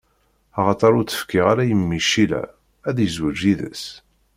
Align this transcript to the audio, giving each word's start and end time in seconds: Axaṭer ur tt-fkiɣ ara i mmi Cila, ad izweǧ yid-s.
Axaṭer 0.59 0.91
ur 0.97 1.03
tt-fkiɣ 1.05 1.45
ara 1.51 1.63
i 1.65 1.75
mmi 1.79 1.99
Cila, 2.09 2.43
ad 2.87 2.97
izweǧ 3.05 3.39
yid-s. 3.45 3.85